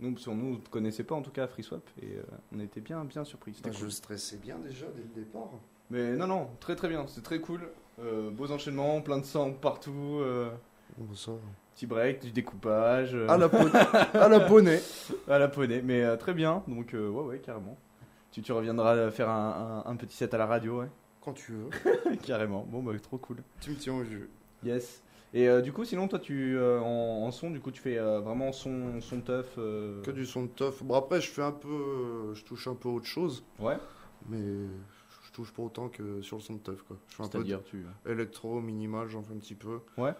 nous, 0.00 0.12
parce 0.12 0.26
que 0.26 0.30
nous, 0.30 0.52
ne 0.52 0.68
connaissait 0.70 1.04
pas 1.04 1.14
en 1.14 1.22
tout 1.22 1.30
cas 1.30 1.46
FreeSwap 1.46 1.82
et 2.02 2.16
euh, 2.16 2.22
on 2.54 2.60
était 2.60 2.80
bien, 2.80 3.04
bien 3.04 3.24
surpris. 3.24 3.52
Bah, 3.62 3.70
cool. 3.70 3.78
Je 3.78 3.88
stressais 3.88 4.36
bien 4.36 4.58
déjà 4.58 4.86
dès 4.94 5.02
le 5.02 5.24
départ. 5.24 5.50
Mais 5.90 6.14
non, 6.16 6.26
non, 6.26 6.50
très 6.60 6.76
très 6.76 6.88
bien. 6.88 7.06
C'est 7.08 7.22
très 7.22 7.40
cool. 7.40 7.60
Euh, 7.98 8.30
beaux 8.30 8.50
enchaînements, 8.52 9.00
plein 9.00 9.18
de 9.18 9.24
sang 9.24 9.52
partout. 9.52 10.18
euh, 10.20 10.50
Bon, 10.98 11.06
petit 11.74 11.86
break, 11.86 12.20
du 12.22 12.30
découpage. 12.32 13.14
euh. 13.14 13.28
À 13.28 13.36
la 13.38 13.48
poney. 13.48 13.70
À 14.14 14.28
la 14.28 14.40
poney. 14.40 14.80
à 15.28 15.38
la 15.38 15.48
poney, 15.48 15.82
mais 15.82 16.16
très 16.16 16.34
bien. 16.34 16.62
Donc, 16.68 16.90
ouais, 16.92 16.98
ouais, 17.08 17.38
carrément. 17.38 17.76
Tu, 18.32 18.42
tu 18.42 18.52
reviendras 18.52 19.10
faire 19.10 19.28
un, 19.30 19.82
un- 19.86 19.90
un 19.90 19.96
petit 19.96 20.16
set 20.16 20.32
à 20.34 20.38
la 20.38 20.46
radio, 20.46 20.80
ouais. 20.80 20.88
Quand 21.22 21.32
tu 21.32 21.52
veux. 21.52 22.16
carrément. 22.22 22.66
Bon, 22.68 22.82
bah, 22.82 22.92
trop 23.02 23.18
cool. 23.18 23.38
Tu 23.60 23.70
me 23.70 23.76
tiens 23.76 23.94
au 23.94 24.04
jeu. 24.04 24.28
Yes. 24.62 25.02
Et 25.34 25.48
euh, 25.48 25.60
du 25.60 25.72
coup, 25.72 25.84
sinon, 25.84 26.06
toi, 26.08 26.18
tu 26.18 26.56
euh, 26.56 26.80
en, 26.80 27.24
en 27.26 27.30
son, 27.30 27.50
du 27.50 27.60
coup, 27.60 27.70
tu 27.70 27.80
fais 27.82 27.98
euh, 27.98 28.20
vraiment 28.20 28.52
son, 28.52 29.00
son 29.00 29.20
teuf. 29.20 29.54
Que 29.56 30.10
du 30.10 30.24
son 30.24 30.42
de 30.44 30.48
teuf. 30.48 30.82
Bon, 30.82 30.94
après, 30.94 31.20
je 31.20 31.30
fais 31.30 31.42
un 31.42 31.52
peu. 31.52 32.32
Je 32.34 32.44
touche 32.44 32.68
un 32.68 32.74
peu 32.74 32.88
autre 32.88 33.06
chose. 33.06 33.42
Ouais. 33.58 33.76
Mais 34.28 34.38
touche 35.36 35.52
pas 35.52 35.62
autant 35.62 35.88
que 35.88 36.20
sur 36.22 36.36
le 36.36 36.42
son 36.42 36.54
de 36.54 36.58
teuf, 36.60 36.82
quoi. 36.82 36.96
Je 37.08 37.14
fais 37.16 37.22
un 37.22 37.26
peu 37.28 37.38
C'est-à-dire, 37.38 37.62
tu- 37.64 37.84
électro, 38.06 38.60
minimal, 38.60 39.08
j'en 39.08 39.22
fais 39.22 39.34
un 39.34 39.38
petit 39.38 39.54
peu. 39.54 39.80
Ouais. 39.98 40.12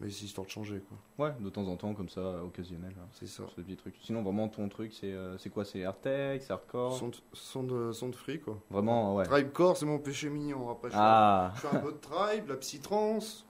Mais 0.00 0.08
c'est 0.10 0.26
histoire 0.26 0.46
de 0.46 0.50
changer, 0.52 0.80
quoi. 0.88 1.26
Ouais, 1.26 1.34
de 1.40 1.50
temps 1.50 1.66
en 1.66 1.76
temps, 1.76 1.92
comme 1.92 2.08
ça, 2.08 2.44
occasionnel. 2.44 2.94
hein. 3.00 3.08
C'est 3.10 3.26
ça. 3.26 3.42
Ce 3.56 3.60
petit 3.60 3.76
truc. 3.76 3.96
Sinon, 4.00 4.22
vraiment, 4.22 4.48
ton 4.48 4.68
truc, 4.68 4.92
c'est 4.92 5.12
euh, 5.12 5.36
c'est 5.38 5.50
quoi? 5.50 5.64
C'est 5.64 5.82
hardtech, 5.84 6.40
c'est 6.42 6.52
hardcore? 6.52 6.92
Son 6.96 7.08
de, 7.08 7.16
son 7.32 7.62
de, 7.64 7.90
son 7.90 8.08
de 8.10 8.14
free, 8.14 8.38
quoi. 8.40 8.60
Vraiment, 8.70 9.16
ouais. 9.16 9.24
Tribecore, 9.24 9.76
c'est 9.76 9.86
mon 9.86 9.98
péché 9.98 10.30
mignon. 10.30 10.70
Après, 10.70 10.88
je 10.90 10.94
fais, 10.94 11.00
Ah. 11.02 11.52
je 11.56 11.60
fais 11.62 11.76
un 11.76 11.80
peu 11.80 11.90
de 11.92 11.96
tribe, 11.98 12.46
la 12.48 12.56
psytrance. 12.56 13.44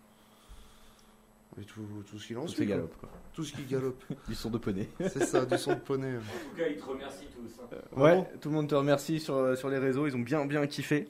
Et 1.61 1.65
tout, 1.65 1.81
tout 2.09 2.19
ce 2.19 2.27
qui 2.27 2.37
en 2.37 2.43
Tout 2.43 2.49
ce 2.49 2.57
qui 2.57 2.67
galope, 2.67 2.97
quoi. 2.99 3.09
Tout 3.33 3.43
ce 3.45 3.53
qui 3.53 3.63
galope. 3.65 4.03
Du 4.29 4.35
son 4.35 4.51
de 4.51 4.59
poney. 4.59 4.89
C'est 5.01 5.25
ça, 5.25 5.45
du 5.45 5.59
son 5.59 5.75
de 5.75 5.81
poney. 5.81 6.17
En 6.17 6.21
tout 6.21 6.57
cas, 6.57 6.69
ils 6.69 6.77
te 6.77 6.85
remercient 6.85 7.27
tous. 7.35 7.61
hein. 7.61 8.01
Ouais, 8.01 8.25
tout 8.41 8.49
le 8.51 8.55
monde 8.55 8.69
te 8.69 8.75
remercie 8.75 9.19
sur, 9.21 9.35
euh, 9.35 9.57
sur 9.57 9.69
les 9.69 9.79
réseaux, 9.79 10.07
ils 10.07 10.15
ont 10.15 10.21
bien 10.21 10.45
bien 10.47 10.67
kiffé. 10.67 11.09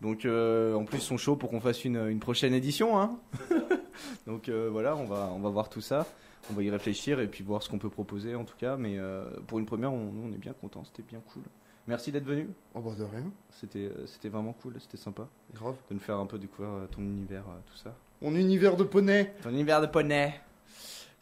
Donc 0.00 0.24
euh, 0.26 0.74
en 0.74 0.84
plus 0.84 0.98
ils 0.98 1.02
sont 1.02 1.16
chauds 1.16 1.36
pour 1.36 1.50
qu'on 1.50 1.60
fasse 1.60 1.84
une, 1.84 1.96
une 2.08 2.20
prochaine 2.20 2.52
édition. 2.52 3.00
Hein. 3.00 3.18
Donc 4.26 4.48
euh, 4.48 4.68
voilà, 4.70 4.96
on 4.96 5.04
va, 5.06 5.30
on 5.34 5.40
va 5.40 5.48
voir 5.50 5.68
tout 5.68 5.80
ça. 5.80 6.06
On 6.50 6.54
va 6.54 6.62
y 6.62 6.68
réfléchir 6.70 7.20
et 7.20 7.26
puis 7.28 7.42
voir 7.42 7.62
ce 7.62 7.70
qu'on 7.70 7.78
peut 7.78 7.88
proposer 7.88 8.34
en 8.34 8.44
tout 8.44 8.56
cas. 8.58 8.76
Mais 8.76 8.98
euh, 8.98 9.24
pour 9.46 9.58
une 9.58 9.66
première, 9.66 9.92
on, 9.92 10.12
nous, 10.12 10.28
on 10.28 10.32
est 10.32 10.38
bien 10.38 10.52
contents, 10.52 10.84
c'était 10.84 11.02
bien 11.08 11.20
cool. 11.32 11.42
Merci 11.86 12.12
d'être 12.12 12.24
venu. 12.24 12.48
Oh 12.74 12.80
bah 12.80 12.90
de 12.98 13.04
rien. 13.04 13.24
C'était 13.50 13.86
euh, 13.86 14.06
c'était 14.06 14.28
vraiment 14.28 14.52
cool, 14.52 14.74
c'était 14.80 14.96
sympa. 14.98 15.28
Grave. 15.54 15.76
De 15.88 15.94
nous 15.94 16.00
faire 16.00 16.18
un 16.18 16.26
peu 16.26 16.38
découvrir 16.38 16.72
euh, 16.74 16.86
ton 16.86 17.00
univers, 17.02 17.44
euh, 17.48 17.58
tout 17.70 17.76
ça. 17.78 17.94
Mon 18.22 18.34
univers 18.34 18.76
de 18.76 18.84
poney. 18.84 19.32
Ton 19.42 19.50
univers 19.50 19.80
de 19.80 19.86
poney. 19.86 20.34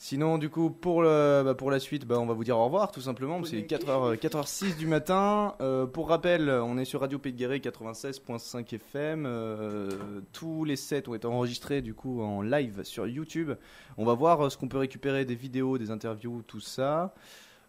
Sinon, 0.05 0.36
du 0.36 0.48
coup, 0.51 0.69
pour, 0.69 1.01
le, 1.02 1.43
bah, 1.44 1.55
pour 1.55 1.70
la 1.70 1.78
suite, 1.78 2.06
bah, 2.06 2.19
on 2.19 2.27
va 2.27 2.35
vous 2.35 2.43
dire 2.43 2.59
au 2.59 2.64
revoir 2.64 2.90
tout 2.90 3.01
simplement. 3.01 3.36
parce 3.39 3.51
qu'il 3.51 3.60
est 3.60 3.70
4h, 3.70 4.16
4h06 4.16 4.77
du 4.77 4.86
matin. 4.89 5.55
Euh, 5.60 5.86
pour 5.86 6.09
rappel, 6.09 6.51
on 6.51 6.77
est 6.77 6.85
sur 6.85 7.02
Radio 7.02 7.20
Pays 7.20 7.32
de 7.32 7.39
Guéret 7.39 7.59
96.5 7.59 8.74
FM. 8.74 9.27
Euh, 9.27 10.20
tous 10.32 10.64
les 10.64 10.74
sets 10.74 11.09
ont 11.09 11.14
été 11.14 11.28
enregistrés 11.28 11.82
du 11.82 11.94
coup 11.94 12.20
en 12.20 12.43
live 12.43 12.82
sur 12.82 13.06
YouTube. 13.06 13.52
On 13.97 14.05
va 14.05 14.14
voir 14.14 14.40
euh, 14.40 14.51
ce 14.51 14.56
qu'on 14.56 14.66
peut 14.66 14.78
récupérer 14.78 15.24
des 15.24 15.36
vidéos, 15.36 15.78
des 15.78 15.93
interviews, 15.93 16.43
tout 16.48 16.59
ça. 16.59 17.14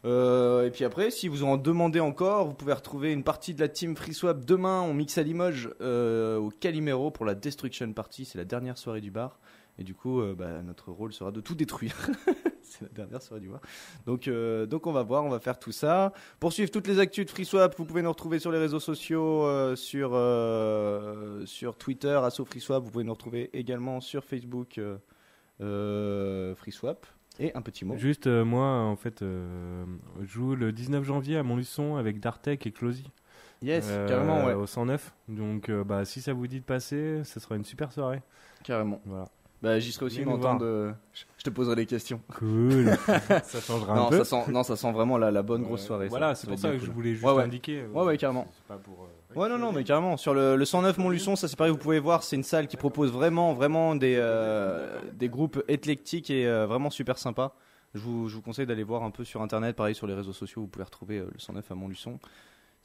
Euh, 0.06 0.66
et 0.66 0.72
puis 0.72 0.84
après, 0.84 1.12
si 1.12 1.28
vous 1.28 1.44
en 1.44 1.58
demandez 1.58 2.00
encore, 2.00 2.48
vous 2.48 2.54
pouvez 2.54 2.74
retrouver 2.74 3.14
une 3.14 3.24
partie 3.24 3.54
de 3.54 3.62
la 3.62 3.70
team 3.70 3.96
FreeSwap 3.96 4.44
demain. 4.44 4.82
On 4.82 4.94
mixe 4.94 5.18
à 5.18 5.24
Limoges 5.24 5.70
euh, 5.82 6.38
au 6.38 6.50
Calimero 6.50 7.12
pour 7.12 7.26
la 7.26 7.36
Destruction 7.36 7.92
Party. 7.94 8.26
C'est 8.26 8.38
la 8.38 8.46
dernière 8.46 8.78
soirée 8.78 9.02
du 9.02 9.12
bar. 9.12 9.40
Et 9.80 9.84
du 9.84 9.96
coup, 9.96 10.22
euh, 10.22 10.36
bah, 10.36 10.62
notre 10.62 10.92
rôle 10.92 11.14
sera 11.14 11.32
de 11.32 11.42
tout 11.42 11.56
détruire. 11.56 11.96
c'est 12.62 12.82
la 12.82 12.90
dernière 12.90 13.22
soirée 13.22 13.42
du 13.42 13.50
bar. 13.50 13.62
Donc, 14.06 14.30
donc 14.30 14.88
on 14.88 14.92
va 14.92 15.04
voir, 15.04 15.24
on 15.24 15.30
va 15.30 15.40
faire 15.40 15.58
tout 15.58 15.72
ça. 15.72 16.12
Pour 16.40 16.52
suivre 16.52 16.70
toutes 16.70 16.88
les 16.88 17.00
actus 17.00 17.26
de 17.26 17.32
FreeSwap, 17.32 17.76
vous 17.78 17.86
pouvez 17.86 18.02
nous 18.02 18.12
retrouver 18.12 18.40
sur 18.40 18.52
les 18.52 18.60
réseaux 18.60 18.82
sociaux, 18.82 19.76
sur, 19.76 20.10
sur 21.46 21.78
Twitter, 21.78 22.20
Asso 22.24 22.44
FreeSwap. 22.46 22.84
Vous 22.84 22.92
pouvez 22.92 23.06
nous 23.06 23.14
retrouver 23.14 23.50
également 23.54 24.02
sur 24.02 24.26
Facebook, 24.26 24.80
FreeSwap. 25.60 27.06
Et 27.40 27.54
un 27.56 27.62
petit 27.62 27.84
mot. 27.86 27.98
Juste, 27.98 28.28
euh, 28.28 28.46
moi, 28.46 28.66
en 28.66 28.96
fait, 28.96 29.22
euh, 29.22 29.86
je 30.22 30.26
joue 30.28 30.56
le 30.56 30.72
19 30.72 31.04
janvier 31.04 31.38
à 31.38 31.44
Montluçon 31.44 31.96
avec 31.96 32.20
Dartek 32.20 32.66
et 32.68 32.72
Closy. 32.72 33.10
Yes, 33.62 33.88
carrément, 34.08 34.46
ouais. 34.46 34.54
Au 34.54 34.66
109. 34.68 35.14
Donc, 35.30 35.70
euh, 35.70 35.84
bah, 35.84 36.06
si 36.06 36.22
ça 36.22 36.34
vous 36.34 36.48
dit 36.48 36.60
de 36.60 36.66
passer, 36.66 37.22
ce 37.24 37.40
sera 37.40 37.56
une 37.56 37.64
super 37.64 37.92
soirée. 37.92 38.22
Carrément. 38.64 39.00
Voilà. 39.06 39.26
Bah, 39.62 39.80
j'y 39.80 39.94
serai 39.94 40.08
aussi, 40.08 40.22
voir. 40.24 40.58
de. 40.58 40.92
Je 41.38 41.44
te 41.46 41.50
poserai 41.50 41.78
des 41.78 41.86
questions. 41.86 42.20
Cool. 42.38 42.92
Ça 43.44 43.62
changera 43.62 43.94
un 43.94 43.96
non, 43.96 44.10
peu. 44.10 44.18
Ça 44.18 44.26
sent, 44.26 44.52
non, 44.52 44.62
ça 44.64 44.76
sent 44.76 44.92
vraiment 44.92 45.18
la, 45.18 45.32
la 45.32 45.42
bonne 45.42 45.64
grosse 45.64 45.86
soirée. 45.86 46.10
voilà, 46.10 46.36
c'est 46.36 46.48
pour 46.48 46.60
ça 46.60 46.72
que 46.72 46.80
je 46.80 46.92
voulais 46.92 47.14
juste 47.14 47.24
Ouais, 47.26 47.32
ouais. 47.32 47.44
indiquer, 47.44 47.80
euh, 47.84 47.88
Ouais, 47.94 48.04
ouais, 48.04 48.18
carrément. 48.18 48.46
C'est 48.54 48.66
pas 48.68 48.76
pour, 48.76 49.04
euh, 49.06 49.08
Ouais, 49.36 49.50
non, 49.50 49.58
non, 49.58 49.72
mais 49.72 49.84
carrément. 49.84 50.18
Sur 50.18 50.34
le, 50.34 50.56
le 50.56 50.66
109 50.66 50.98
Montluçon, 51.00 51.36
ça 51.36 51.48
c'est 51.48 51.56
pareil, 51.56 51.72
vous 51.72 51.78
pouvez 51.80 52.00
voir, 52.00 52.24
c'est 52.24 52.36
une 52.36 52.44
salle 52.44 52.68
qui 52.68 52.78
propose 52.78 53.12
vraiment, 53.12 53.54
vraiment 53.54 53.96
des, 53.96 54.16
euh, 54.18 55.00
des 55.14 55.28
groupes 55.30 55.64
éclectiques 55.68 56.30
et 56.30 56.46
euh, 56.48 56.68
vraiment 56.68 56.90
super 56.90 57.18
sympa. 57.18 57.54
Je 57.96 58.00
vous, 58.00 58.28
je 58.28 58.36
vous 58.36 58.42
conseille 58.42 58.66
d'aller 58.66 58.84
voir 58.84 59.04
un 59.04 59.12
peu 59.12 59.24
sur 59.24 59.42
internet, 59.42 59.76
pareil 59.76 59.96
sur 59.96 60.08
les 60.08 60.14
réseaux 60.14 60.34
sociaux, 60.34 60.62
vous 60.62 60.68
pouvez 60.68 60.86
retrouver 60.86 61.20
euh, 61.20 61.30
le 61.32 61.40
109 61.40 61.72
à 61.72 61.76
Montluçon. 61.76 62.20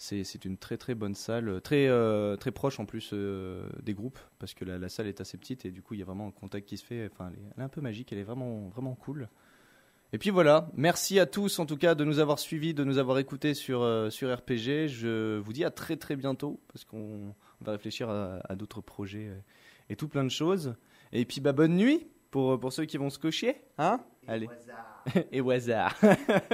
C'est 0.01 0.23
c'est 0.23 0.45
une 0.45 0.57
très 0.57 0.77
très 0.77 0.95
bonne 0.95 1.15
salle, 1.17 1.61
très, 1.61 1.89
euh, 1.89 2.37
très 2.37 2.53
proche 2.53 2.79
en 2.79 2.87
plus 2.87 3.11
euh, 3.13 3.69
des 3.83 3.95
groupes, 3.95 4.19
parce 4.39 4.55
que 4.55 4.65
la, 4.65 4.79
la 4.79 4.89
salle 4.89 5.09
est 5.09 5.21
assez 5.21 5.37
petite 5.39 5.65
et 5.65 5.71
du 5.73 5.83
coup 5.83 5.95
il 5.95 6.01
y 6.01 6.03
a 6.03 6.07
vraiment 6.07 6.29
un 6.29 6.31
contact 6.31 6.69
qui 6.69 6.77
se 6.77 6.85
fait. 6.85 7.09
Enfin, 7.13 7.31
elle 7.33 7.39
est, 7.41 7.47
elle 7.57 7.63
est 7.63 7.65
un 7.67 7.69
peu 7.69 7.81
magique, 7.81 8.13
elle 8.13 8.19
est 8.19 8.23
vraiment, 8.25 8.69
vraiment 8.69 8.95
cool. 8.95 9.29
Et 10.13 10.19
puis 10.19 10.31
voilà, 10.31 10.71
merci 10.75 11.19
à 11.19 11.27
tous 11.27 11.59
en 11.59 11.67
tout 11.67 11.77
cas 11.77 11.95
de 11.95 12.05
nous 12.05 12.19
avoir 12.19 12.39
suivis, 12.39 12.73
de 12.73 12.83
nous 12.83 12.99
avoir 12.99 13.19
écoutés 13.19 13.53
sur, 13.53 13.83
euh, 13.83 14.09
sur 14.09 14.35
RPG. 14.35 14.89
Je 14.89 15.39
vous 15.39 15.53
dis 15.53 15.65
à 15.65 15.71
très 15.71 15.97
très 15.97 16.17
bientôt 16.17 16.61
parce 16.73 16.85
qu'on 16.85 17.35
on 17.61 17.65
va 17.65 17.73
réfléchir 17.73 18.09
à, 18.09 18.39
à 18.49 18.57
d'autres 18.57 18.81
projets 18.81 19.29
euh, 19.29 19.39
et 19.91 19.97
tout 19.97 20.09
plein 20.09 20.25
de 20.25 20.31
choses. 20.31 20.75
Et 21.13 21.25
puis 21.25 21.41
bah 21.41 21.53
bonne 21.53 21.77
nuit 21.77 22.07
pour, 22.31 22.59
pour 22.59 22.73
ceux 22.73 22.85
qui 22.85 22.97
vont 22.97 23.11
se 23.11 23.19
cocher, 23.19 23.61
hein? 23.79 24.01
Allez. 24.27 24.49
et 25.33 25.41
au 25.41 25.51
hasard. 25.51 25.95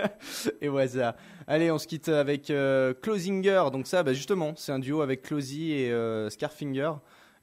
et 0.61 0.69
au 0.69 0.79
hasard. 0.79 1.15
Allez, 1.47 1.71
on 1.73 1.79
se 1.79 1.89
quitte 1.89 2.09
avec 2.09 2.51
euh, 2.51 2.95
Closinger. 2.95 3.65
Donc 3.73 3.87
ça, 3.89 4.03
bah, 4.05 4.13
justement, 4.13 4.55
c'est 4.57 4.73
un 4.73 4.79
duo 4.79 5.01
avec 5.01 5.23
Closy 5.23 5.73
et 5.73 5.93
euh, 5.93 6.31
Scarfinger. 6.31 6.93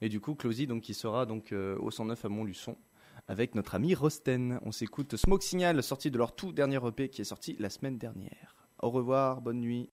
Et 0.02 0.10
du 0.10 0.20
coup, 0.20 0.34
Closy, 0.36 0.68
donc, 0.68 0.82
qui 0.82 0.94
sera 0.94 1.26
donc 1.26 1.52
euh, 1.52 1.78
au 1.80 1.92
109 1.92 2.24
à 2.24 2.30
Montluçon 2.30 2.78
avec 3.28 3.56
notre 3.56 3.76
ami 3.76 3.94
Rosten. 3.94 4.60
On 4.64 4.72
s'écoute 4.72 5.16
Smoke 5.16 5.44
Signal, 5.44 5.82
sorti 5.84 6.12
de 6.12 6.18
leur 6.18 6.36
tout 6.36 6.52
dernier 6.52 6.80
EP 6.88 7.10
qui 7.10 7.22
est 7.22 7.26
sorti 7.26 7.56
la 7.60 7.70
semaine 7.70 7.98
dernière. 7.98 8.56
Au 8.80 8.90
revoir, 8.90 9.42
bonne 9.42 9.60
nuit. 9.60 9.90